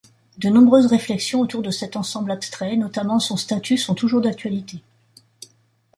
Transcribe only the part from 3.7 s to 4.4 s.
sont toujours